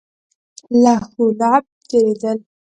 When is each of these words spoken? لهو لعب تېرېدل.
لهو 0.83 1.23
لعب 1.39 1.63
تېرېدل. 1.89 2.37